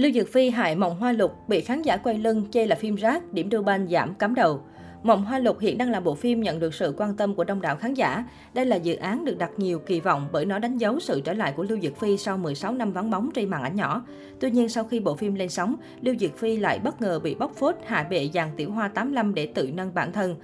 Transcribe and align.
Lưu 0.00 0.12
Dược 0.12 0.28
Phi 0.28 0.50
hại 0.50 0.76
Mộng 0.76 0.96
Hoa 1.00 1.12
Lục 1.12 1.32
bị 1.48 1.60
khán 1.60 1.82
giả 1.82 1.96
quay 1.96 2.18
lưng 2.18 2.44
chê 2.50 2.66
là 2.66 2.76
phim 2.76 2.94
rác, 2.94 3.32
điểm 3.32 3.50
đô 3.50 3.62
ban 3.62 3.88
giảm 3.88 4.14
cắm 4.14 4.34
đầu. 4.34 4.60
Mộng 5.02 5.24
Hoa 5.24 5.38
Lục 5.38 5.60
hiện 5.60 5.78
đang 5.78 5.90
là 5.90 6.00
bộ 6.00 6.14
phim 6.14 6.40
nhận 6.40 6.58
được 6.58 6.74
sự 6.74 6.94
quan 6.96 7.16
tâm 7.16 7.34
của 7.34 7.44
đông 7.44 7.60
đảo 7.60 7.76
khán 7.76 7.94
giả. 7.94 8.24
Đây 8.54 8.66
là 8.66 8.76
dự 8.76 8.96
án 8.96 9.24
được 9.24 9.38
đặt 9.38 9.50
nhiều 9.56 9.78
kỳ 9.78 10.00
vọng 10.00 10.28
bởi 10.32 10.44
nó 10.44 10.58
đánh 10.58 10.78
dấu 10.78 11.00
sự 11.00 11.20
trở 11.20 11.32
lại 11.32 11.52
của 11.56 11.62
Lưu 11.62 11.78
Dược 11.80 11.96
Phi 11.96 12.16
sau 12.16 12.38
16 12.38 12.72
năm 12.72 12.92
vắng 12.92 13.10
bóng 13.10 13.30
trên 13.34 13.50
màn 13.50 13.62
ảnh 13.62 13.76
nhỏ. 13.76 14.04
Tuy 14.40 14.50
nhiên, 14.50 14.68
sau 14.68 14.84
khi 14.84 15.00
bộ 15.00 15.16
phim 15.16 15.34
lên 15.34 15.48
sóng, 15.48 15.76
Lưu 16.00 16.14
Dược 16.20 16.36
Phi 16.36 16.56
lại 16.56 16.78
bất 16.78 17.02
ngờ 17.02 17.20
bị 17.20 17.34
bóc 17.34 17.52
phốt 17.54 17.74
hạ 17.86 18.06
bệ 18.10 18.30
dàn 18.34 18.48
tiểu 18.56 18.70
hoa 18.70 18.88
85 18.88 19.34
để 19.34 19.46
tự 19.46 19.70
nâng 19.74 19.94
bản 19.94 20.12
thân. 20.12 20.36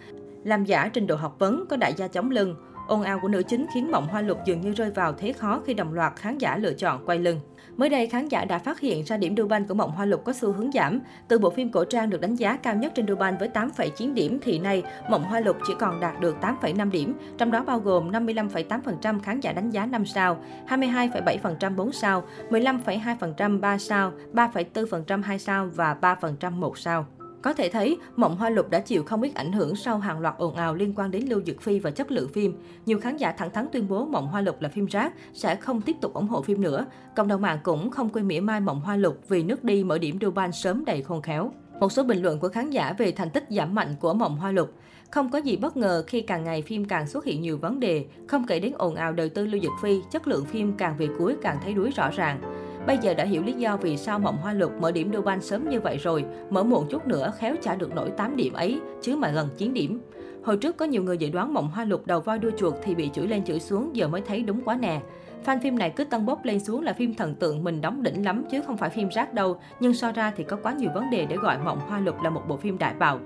Làm 0.45 0.65
giả 0.65 0.89
trình 0.89 1.07
độ 1.07 1.17
học 1.17 1.37
vấn 1.39 1.67
có 1.69 1.77
đại 1.77 1.95
gia 1.97 2.09
chống 2.09 2.31
lưng. 2.31 2.55
Ồn 2.87 3.03
ào 3.03 3.19
của 3.19 3.29
nữ 3.29 3.43
chính 3.43 3.67
khiến 3.75 3.91
Mộng 3.91 4.07
Hoa 4.07 4.21
Lục 4.21 4.39
dường 4.45 4.61
như 4.61 4.73
rơi 4.73 4.91
vào 4.91 5.13
thế 5.13 5.33
khó 5.33 5.61
khi 5.67 5.75
đồng 5.75 5.95
loạt 5.95 6.13
khán 6.17 6.39
giả 6.39 6.57
lựa 6.57 6.73
chọn 6.73 7.07
quay 7.07 7.19
lưng. 7.19 7.41
Mới 7.77 7.89
đây, 7.89 8.07
khán 8.07 8.29
giả 8.29 8.45
đã 8.45 8.59
phát 8.59 8.81
hiện 8.81 9.05
ra 9.05 9.17
điểm 9.17 9.37
Duban 9.37 9.67
của 9.67 9.75
Mộng 9.75 9.91
Hoa 9.91 10.05
Lục 10.07 10.25
có 10.25 10.33
xu 10.33 10.53
hướng 10.53 10.73
giảm. 10.73 11.01
Từ 11.29 11.39
bộ 11.39 11.51
phim 11.51 11.73
cổ 11.73 11.85
trang 11.85 12.11
được 12.11 12.21
đánh 12.21 12.35
giá 12.35 12.57
cao 12.57 12.75
nhất 12.75 12.93
trên 12.95 13.07
Duban 13.07 13.37
với 13.39 13.49
8,9 13.55 14.15
điểm 14.15 14.39
thì 14.43 14.59
nay 14.59 14.83
Mộng 15.11 15.25
Hoa 15.25 15.41
Lục 15.41 15.57
chỉ 15.67 15.75
còn 15.79 16.01
đạt 16.01 16.21
được 16.21 16.37
8,5 16.41 16.91
điểm, 16.91 17.15
trong 17.39 17.51
đó 17.51 17.65
bao 17.67 17.79
gồm 17.79 18.11
55,8% 18.11 19.21
khán 19.21 19.41
giả 19.41 19.53
đánh 19.53 19.71
giá 19.71 19.87
5 19.87 20.07
sao, 20.07 20.39
22,7% 20.69 21.77
4 21.77 21.93
sao, 21.93 22.25
15,2% 22.51 23.61
3 23.61 23.79
sao, 23.79 24.13
3,4% 24.33 25.23
2 25.23 25.39
sao 25.39 25.69
và 25.75 25.97
3% 26.01 26.51
1 26.51 26.79
sao. 26.79 27.07
Có 27.47 27.53
thể 27.53 27.69
thấy, 27.69 27.99
Mộng 28.17 28.37
Hoa 28.37 28.51
Lục 28.51 28.71
đã 28.71 28.81
chịu 28.81 29.03
không 29.03 29.23
ít 29.23 29.35
ảnh 29.35 29.53
hưởng 29.53 29.77
sau 29.77 29.99
hàng 29.99 30.21
loạt 30.21 30.35
ồn 30.39 30.55
ào 30.55 30.75
liên 30.75 30.93
quan 30.97 31.11
đến 31.11 31.25
Lưu 31.29 31.41
Dực 31.47 31.61
Phi 31.61 31.79
và 31.79 31.91
chất 31.91 32.11
lượng 32.11 32.29
phim. 32.29 32.55
Nhiều 32.87 33.01
khán 33.01 33.17
giả 33.17 33.33
thẳng 33.33 33.51
thắn 33.51 33.67
tuyên 33.73 33.89
bố 33.89 34.05
Mộng 34.05 34.27
Hoa 34.27 34.41
Lục 34.41 34.63
là 34.63 34.69
phim 34.69 34.87
rác, 34.87 35.13
sẽ 35.33 35.57
không 35.57 35.81
tiếp 35.81 35.97
tục 36.01 36.15
ủng 36.15 36.29
hộ 36.29 36.43
phim 36.43 36.61
nữa. 36.61 36.87
Cộng 37.17 37.29
đồng 37.29 37.43
mạng 37.43 37.59
cũng 37.63 37.91
không 37.91 38.09
quên 38.09 38.29
mỉa 38.29 38.41
mai 38.41 38.61
Mộng 38.61 38.81
Hoa 38.81 38.97
Lục 38.97 39.19
vì 39.29 39.43
nước 39.43 39.65
đi 39.65 39.85
mở 39.85 39.99
điểm 39.99 40.19
Duban 40.21 40.53
sớm 40.53 40.85
đầy 40.85 41.03
khôn 41.03 41.23
khéo. 41.23 41.53
Một 41.81 41.93
số 41.93 42.03
bình 42.03 42.23
luận 42.23 42.39
của 42.39 42.49
khán 42.49 42.71
giả 42.71 42.95
về 42.99 43.13
thành 43.13 43.31
tích 43.31 43.45
giảm 43.51 43.75
mạnh 43.75 43.95
của 44.01 44.15
Mộng 44.15 44.37
Hoa 44.37 44.51
Lục. 44.53 44.73
Không 45.11 45.31
có 45.31 45.39
gì 45.39 45.57
bất 45.57 45.77
ngờ 45.77 46.05
khi 46.07 46.21
càng 46.21 46.45
ngày 46.45 46.63
phim 46.63 46.85
càng 46.85 47.07
xuất 47.07 47.25
hiện 47.25 47.43
nhiều 47.43 47.59
vấn 47.59 47.81
đề, 47.81 48.05
không 48.29 48.47
kể 48.47 48.61
đến 48.61 48.73
ồn 48.79 48.95
ào 48.95 49.13
đời 49.13 49.29
tư 49.29 49.47
Lưu 49.47 49.61
Dực 49.63 49.73
Phi, 49.83 50.01
chất 50.11 50.29
lượng 50.29 50.45
phim 50.45 50.73
càng 50.77 50.97
về 50.99 51.09
cuối 51.19 51.37
càng 51.43 51.59
thấy 51.65 51.75
đuối 51.75 51.91
rõ 51.97 52.11
ràng. 52.11 52.66
Bây 52.87 52.99
giờ 52.99 53.15
đã 53.15 53.25
hiểu 53.25 53.43
lý 53.43 53.53
do 53.53 53.77
vì 53.77 53.97
sao 53.97 54.19
Mộng 54.19 54.37
Hoa 54.37 54.53
Lục 54.53 54.73
mở 54.81 54.93
điểm 54.93 55.13
Dubai 55.13 55.41
sớm 55.41 55.69
như 55.69 55.81
vậy 55.81 55.97
rồi, 55.97 56.25
mở 56.51 56.65
muộn 56.65 56.87
chút 56.91 57.07
nữa 57.07 57.33
khéo 57.39 57.55
trả 57.63 57.75
được 57.75 57.95
nổi 57.95 58.11
8 58.17 58.37
điểm 58.37 58.53
ấy, 58.53 58.81
chứ 59.03 59.17
mà 59.17 59.31
gần 59.31 59.49
9 59.57 59.75
điểm. 59.75 60.01
Hồi 60.45 60.57
trước 60.57 60.77
có 60.77 60.85
nhiều 60.85 61.03
người 61.03 61.19
dự 61.19 61.31
đoán 61.31 61.55
Mộng 61.55 61.71
Hoa 61.71 61.85
Lục 61.85 62.07
đầu 62.07 62.21
voi 62.21 62.39
đuôi 62.39 62.53
chuột 62.59 62.75
thì 62.83 62.95
bị 62.95 63.11
chửi 63.15 63.27
lên 63.27 63.45
chửi 63.45 63.61
xuống, 63.61 63.97
giờ 63.97 64.09
mới 64.09 64.21
thấy 64.21 64.43
đúng 64.43 64.61
quá 64.65 64.77
nè. 64.77 65.01
Fan 65.45 65.61
phim 65.61 65.79
này 65.79 65.91
cứ 65.91 66.05
tân 66.05 66.27
bốc 66.27 66.45
lên 66.45 66.61
xuống 66.61 66.83
là 66.83 66.93
phim 66.93 67.15
thần 67.15 67.35
tượng 67.35 67.65
mình 67.65 67.81
đóng 67.81 68.03
đỉnh 68.03 68.25
lắm 68.25 68.45
chứ 68.51 68.61
không 68.67 68.77
phải 68.77 68.91
phim 68.91 69.09
rác 69.09 69.35
đâu, 69.35 69.61
nhưng 69.81 69.95
so 69.95 70.13
ra 70.13 70.33
thì 70.37 70.45
có 70.45 70.57
quá 70.63 70.73
nhiều 70.73 70.91
vấn 70.95 71.11
đề 71.11 71.27
để 71.27 71.37
gọi 71.37 71.59
Mộng 71.59 71.81
Hoa 71.89 72.01
Lục 72.01 72.23
là 72.23 72.31
một 72.31 72.43
bộ 72.49 72.57
phim 72.57 72.79
đại 72.79 72.95
bạo. 72.99 73.21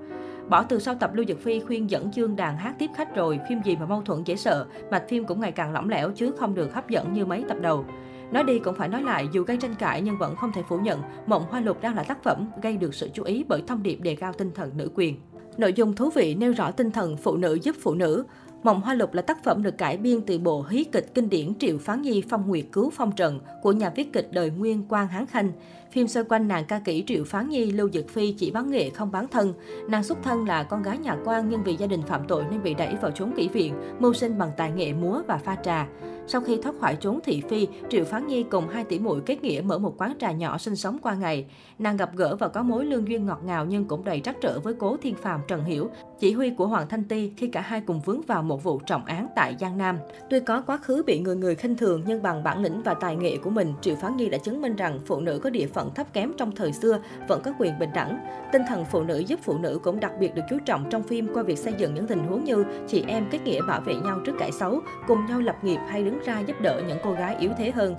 Bỏ 0.49 0.63
từ 0.63 0.79
sau 0.79 0.95
tập 0.95 1.11
Lưu 1.13 1.25
Dực 1.25 1.39
Phi 1.39 1.59
khuyên 1.59 1.89
dẫn 1.89 2.11
chương 2.11 2.35
đàn 2.35 2.57
hát 2.57 2.75
tiếp 2.79 2.89
khách 2.95 3.15
rồi, 3.15 3.39
phim 3.49 3.61
gì 3.63 3.75
mà 3.75 3.85
mâu 3.85 4.01
thuẫn 4.01 4.23
dễ 4.23 4.35
sợ, 4.35 4.65
mạch 4.91 5.09
phim 5.09 5.25
cũng 5.25 5.39
ngày 5.39 5.51
càng 5.51 5.73
lỏng 5.73 5.89
lẻo 5.89 6.11
chứ 6.15 6.31
không 6.31 6.55
được 6.55 6.73
hấp 6.73 6.89
dẫn 6.89 7.13
như 7.13 7.25
mấy 7.25 7.43
tập 7.49 7.57
đầu. 7.61 7.85
Nói 8.31 8.43
đi 8.43 8.59
cũng 8.59 8.75
phải 8.75 8.89
nói 8.89 9.03
lại, 9.03 9.27
dù 9.31 9.43
gây 9.43 9.57
tranh 9.57 9.75
cãi 9.75 10.01
nhưng 10.01 10.17
vẫn 10.17 10.35
không 10.35 10.51
thể 10.51 10.63
phủ 10.69 10.77
nhận, 10.77 11.01
Mộng 11.25 11.45
Hoa 11.49 11.59
Lục 11.59 11.81
đang 11.81 11.95
là 11.95 12.03
tác 12.03 12.23
phẩm 12.23 12.51
gây 12.61 12.77
được 12.77 12.95
sự 12.95 13.09
chú 13.13 13.23
ý 13.23 13.43
bởi 13.47 13.63
thông 13.67 13.83
điệp 13.83 13.95
đề 13.95 14.15
cao 14.15 14.33
tinh 14.33 14.51
thần 14.55 14.71
nữ 14.77 14.91
quyền. 14.95 15.15
Nội 15.57 15.73
dung 15.73 15.95
thú 15.95 16.09
vị 16.09 16.35
nêu 16.35 16.51
rõ 16.51 16.71
tinh 16.71 16.91
thần 16.91 17.17
phụ 17.17 17.37
nữ 17.37 17.57
giúp 17.63 17.75
phụ 17.81 17.93
nữ. 17.93 18.23
Mộng 18.63 18.81
Hoa 18.81 18.93
Lục 18.93 19.13
là 19.13 19.21
tác 19.21 19.43
phẩm 19.43 19.63
được 19.63 19.77
cải 19.77 19.97
biên 19.97 20.21
từ 20.21 20.39
bộ 20.39 20.65
hí 20.69 20.83
kịch 20.83 21.13
kinh 21.13 21.29
điển 21.29 21.55
Triệu 21.59 21.77
Phán 21.77 22.01
Nhi 22.01 22.23
Phong 22.29 22.47
Nguyệt 22.47 22.65
Cứu 22.71 22.89
Phong 22.89 23.11
Trần 23.11 23.39
của 23.61 23.71
nhà 23.71 23.89
viết 23.89 24.13
kịch 24.13 24.27
đời 24.31 24.49
Nguyên 24.49 24.83
Quang 24.83 25.07
Hán 25.07 25.25
Khanh. 25.25 25.51
Phim 25.91 26.07
xoay 26.07 26.25
quanh 26.29 26.47
nàng 26.47 26.65
ca 26.65 26.79
kỹ 26.79 27.03
Triệu 27.07 27.23
Phán 27.23 27.49
Nhi 27.49 27.71
Lưu 27.71 27.89
Dực 27.93 28.09
Phi 28.09 28.31
chỉ 28.31 28.51
bán 28.51 28.71
nghệ 28.71 28.89
không 28.89 29.11
bán 29.11 29.27
thân. 29.27 29.53
Nàng 29.89 30.03
xuất 30.03 30.17
thân 30.23 30.45
là 30.45 30.63
con 30.63 30.83
gái 30.83 30.97
nhà 30.97 31.17
quan 31.25 31.49
nhưng 31.49 31.63
vì 31.63 31.75
gia 31.75 31.87
đình 31.87 32.01
phạm 32.01 32.21
tội 32.27 32.43
nên 32.51 32.63
bị 32.63 32.73
đẩy 32.73 32.95
vào 33.01 33.11
chốn 33.11 33.33
kỹ 33.37 33.49
viện, 33.49 33.73
mưu 33.99 34.13
sinh 34.13 34.37
bằng 34.37 34.51
tài 34.57 34.71
nghệ 34.71 34.93
múa 34.93 35.21
và 35.27 35.37
pha 35.37 35.55
trà. 35.55 35.87
Sau 36.27 36.41
khi 36.41 36.59
thoát 36.63 36.75
khỏi 36.79 36.97
chốn 36.99 37.19
thị 37.23 37.41
phi, 37.49 37.67
Triệu 37.89 38.05
Phán 38.05 38.27
Nhi 38.27 38.43
cùng 38.43 38.67
hai 38.67 38.83
tỷ 38.83 38.99
muội 38.99 39.21
kết 39.21 39.43
nghĩa 39.43 39.61
mở 39.65 39.77
một 39.77 39.93
quán 39.97 40.13
trà 40.19 40.31
nhỏ 40.31 40.57
sinh 40.57 40.75
sống 40.75 40.97
qua 41.01 41.13
ngày. 41.13 41.45
Nàng 41.79 41.97
gặp 41.97 42.09
gỡ 42.15 42.35
và 42.35 42.47
có 42.47 42.63
mối 42.63 42.85
lương 42.85 43.07
duyên 43.07 43.25
ngọt 43.25 43.41
ngào 43.45 43.65
nhưng 43.65 43.85
cũng 43.85 44.03
đầy 44.03 44.19
trắc 44.19 44.35
trở 44.41 44.59
với 44.59 44.73
cố 44.73 44.97
thiên 44.97 45.15
phàm 45.15 45.41
Trần 45.47 45.63
Hiểu, 45.63 45.89
chỉ 46.19 46.31
huy 46.31 46.49
của 46.49 46.67
Hoàng 46.67 46.87
Thanh 46.89 47.03
Ti 47.03 47.31
khi 47.37 47.47
cả 47.47 47.61
hai 47.61 47.81
cùng 47.81 47.99
vướng 47.99 48.21
vào 48.21 48.43
một 48.43 48.63
vụ 48.63 48.79
trọng 48.85 49.05
án 49.05 49.27
tại 49.35 49.55
Giang 49.59 49.77
Nam. 49.77 49.97
Tuy 50.29 50.39
có 50.39 50.61
quá 50.61 50.77
khứ 50.77 51.03
bị 51.05 51.19
người 51.19 51.35
người 51.35 51.55
khinh 51.55 51.75
thường 51.75 52.03
nhưng 52.05 52.21
bằng 52.21 52.43
bản 52.43 52.63
lĩnh 52.63 52.81
và 52.83 52.93
tài 52.93 53.15
nghệ 53.15 53.37
của 53.37 53.49
mình, 53.49 53.73
Triệu 53.81 53.95
Phán 53.95 54.17
Nhi 54.17 54.29
đã 54.29 54.37
chứng 54.37 54.61
minh 54.61 54.75
rằng 54.75 54.99
phụ 55.05 55.19
nữ 55.19 55.39
có 55.43 55.49
địa 55.49 55.67
phận 55.67 55.93
thấp 55.93 56.13
kém 56.13 56.31
trong 56.37 56.51
thời 56.55 56.73
xưa 56.73 56.99
vẫn 57.27 57.41
có 57.43 57.53
quyền 57.59 57.79
bình 57.79 57.89
đẳng. 57.93 58.25
Tinh 58.51 58.61
thần 58.67 58.85
phụ 58.91 59.03
nữ 59.03 59.17
giúp 59.17 59.39
phụ 59.43 59.57
nữ 59.57 59.79
cũng 59.83 59.99
đặc 59.99 60.11
biệt 60.19 60.35
được 60.35 60.41
chú 60.49 60.57
trọng 60.65 60.89
trong 60.89 61.03
phim 61.03 61.27
qua 61.33 61.43
việc 61.43 61.57
xây 61.57 61.73
dựng 61.77 61.93
những 61.93 62.07
tình 62.07 62.19
huống 62.19 62.43
như 62.43 62.65
chị 62.87 63.03
em 63.07 63.25
kết 63.31 63.39
nghĩa 63.43 63.61
bảo 63.67 63.81
vệ 63.81 63.95
nhau 63.95 64.19
trước 64.25 64.33
cãi 64.39 64.51
xấu, 64.51 64.79
cùng 65.07 65.25
nhau 65.25 65.39
lập 65.39 65.55
nghiệp 65.63 65.79
hay 65.89 66.03
đứng 66.03 66.10
đứng 66.11 66.23
ra 66.25 66.39
giúp 66.39 66.61
đỡ 66.61 66.81
những 66.87 66.97
cô 67.03 67.11
gái 67.11 67.35
yếu 67.39 67.51
thế 67.57 67.71
hơn. 67.71 67.95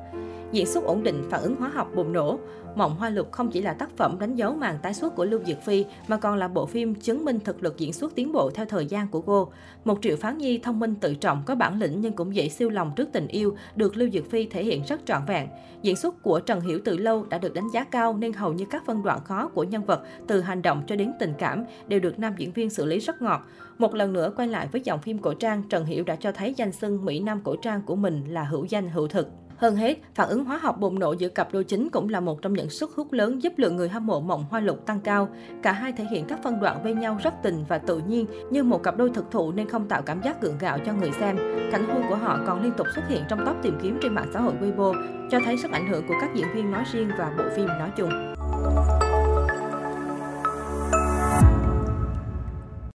Diễn 0.53 0.67
xuất 0.67 0.85
ổn 0.85 1.03
định, 1.03 1.23
phản 1.31 1.43
ứng 1.43 1.57
hóa 1.57 1.69
học 1.69 1.89
bùng 1.95 2.13
nổ. 2.13 2.39
Mộng 2.75 2.97
Hoa 2.97 3.11
Lục 3.11 3.33
không 3.33 3.51
chỉ 3.51 3.63
là 3.63 3.73
tác 3.73 3.97
phẩm 3.97 4.17
đánh 4.21 4.35
dấu 4.35 4.55
màn 4.55 4.79
tái 4.83 4.95
xuất 4.95 5.15
của 5.15 5.25
Lưu 5.25 5.41
diệc 5.47 5.63
Phi, 5.63 5.85
mà 6.09 6.17
còn 6.17 6.37
là 6.37 6.49
bộ 6.49 6.67
phim 6.67 6.95
chứng 6.95 7.25
minh 7.25 7.41
thực 7.41 7.63
lực 7.63 7.79
diễn 7.79 7.93
xuất 7.93 8.15
tiến 8.15 8.33
bộ 8.33 8.51
theo 8.51 8.67
thời 8.67 8.87
gian 8.87 9.09
của 9.09 9.21
cô. 9.21 9.53
Một 9.85 9.99
triệu 10.03 10.17
phán 10.17 10.39
nhi 10.39 10.59
thông 10.59 10.79
minh 10.79 10.95
tự 10.95 11.15
trọng, 11.15 11.43
có 11.47 11.55
bản 11.55 11.79
lĩnh 11.81 12.01
nhưng 12.01 12.13
cũng 12.13 12.35
dễ 12.35 12.49
siêu 12.49 12.71
lòng 12.71 12.93
trước 12.97 13.09
tình 13.13 13.27
yêu, 13.27 13.57
được 13.77 13.97
Lưu 13.97 14.11
diệc 14.11 14.31
Phi 14.31 14.47
thể 14.47 14.65
hiện 14.65 14.83
rất 14.89 15.01
trọn 15.07 15.23
vẹn. 15.27 15.49
Diễn 15.83 15.97
xuất 15.97 16.23
của 16.23 16.41
Trần 16.41 16.61
Hiểu 16.61 16.81
từ 16.85 16.97
lâu 16.97 17.25
đã 17.25 17.39
được 17.39 17.55
đánh 17.55 17.69
giá 17.73 17.85
cao 17.85 18.17
nên 18.19 18.33
hầu 18.33 18.53
như 18.53 18.65
các 18.71 18.87
phân 18.87 19.03
đoạn 19.03 19.25
khó 19.25 19.49
của 19.49 19.65
nhân 19.65 19.85
vật, 19.85 20.03
từ 20.27 20.41
hành 20.41 20.63
động 20.63 20.83
cho 20.87 20.97
đến 20.97 21.13
tình 21.21 21.33
cảm, 21.39 21.65
đều 21.89 22.01
được 22.01 22.19
nam 22.19 22.35
diễn 22.37 22.53
viên 22.53 22.71
xử 22.71 22.87
lý 22.87 22.99
rất 22.99 23.23
ngọt. 23.23 23.41
Một 23.79 23.95
lần 23.95 24.13
nữa 24.13 24.33
quay 24.37 24.49
lại 24.49 24.69
với 24.73 24.81
dòng 24.85 25.01
phim 25.01 25.19
cổ 25.19 25.35
trang, 25.35 25.63
Trần 25.69 25.85
Hiểu 25.85 26.05
đã 26.05 26.17
cho 26.17 26.33
thấy 26.33 26.55
danh 26.57 26.73
xưng 26.73 27.05
Mỹ 27.05 27.21
Nam 27.21 27.41
cổ 27.45 27.57
trang 27.57 27.83
của 27.83 27.97
mình 27.97 28.25
là 28.29 28.45
hữu 28.45 28.65
danh 28.65 28.89
hữu 28.89 29.09
thực. 29.09 29.29
Hơn 29.63 29.77
hết, 29.77 29.99
phản 30.15 30.29
ứng 30.29 30.45
hóa 30.45 30.59
học 30.63 30.81
bùng 30.81 30.99
nổ 30.99 31.13
giữa 31.13 31.29
cặp 31.29 31.53
đôi 31.53 31.65
chính 31.65 31.89
cũng 31.91 32.09
là 32.09 32.21
một 32.21 32.43
trong 32.43 32.53
những 32.53 32.71
sức 32.71 32.93
hút 32.97 33.13
lớn 33.13 33.43
giúp 33.43 33.53
lượng 33.57 33.77
người 33.77 33.89
hâm 33.89 34.07
mộ 34.07 34.21
mộng 34.21 34.45
hoa 34.51 34.61
lục 34.61 34.87
tăng 34.87 35.01
cao. 35.01 35.29
Cả 35.63 35.73
hai 35.73 35.93
thể 35.93 36.05
hiện 36.11 36.25
các 36.25 36.43
phân 36.43 36.61
đoạn 36.61 36.85
bên 36.85 37.01
nhau 37.01 37.19
rất 37.23 37.35
tình 37.43 37.65
và 37.69 37.79
tự 37.79 37.99
nhiên, 37.99 38.27
như 38.51 38.63
một 38.63 38.83
cặp 38.83 38.97
đôi 38.97 39.11
thực 39.15 39.31
thụ 39.31 39.53
nên 39.53 39.69
không 39.69 39.89
tạo 39.89 40.03
cảm 40.03 40.23
giác 40.23 40.43
gượng 40.43 40.59
gạo 40.59 40.79
cho 40.87 40.93
người 40.93 41.11
xem. 41.13 41.37
Cảnh 41.73 41.85
hôn 41.89 42.03
của 42.09 42.17
họ 42.17 42.39
còn 42.47 42.63
liên 42.63 42.73
tục 42.77 42.87
xuất 42.95 43.03
hiện 43.09 43.23
trong 43.29 43.47
top 43.47 43.57
tìm 43.63 43.79
kiếm 43.83 43.99
trên 44.03 44.15
mạng 44.15 44.31
xã 44.35 44.41
hội 44.41 44.55
Weibo, 44.61 44.95
cho 45.31 45.41
thấy 45.45 45.57
sức 45.59 45.71
ảnh 45.73 45.89
hưởng 45.89 46.09
của 46.09 46.15
các 46.21 46.31
diễn 46.35 46.47
viên 46.55 46.71
nói 46.71 46.85
riêng 46.93 47.11
và 47.19 47.33
bộ 47.39 47.45
phim 47.57 47.67
nói 47.67 47.91
chung. 47.97 48.42